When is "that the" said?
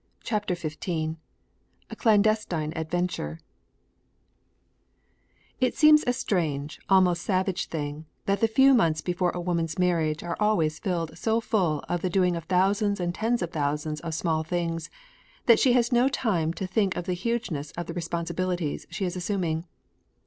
8.25-8.47